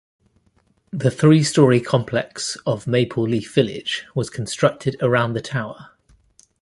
[0.91, 5.91] The three-story complex of Maple Leaf Village was constructed around the tower.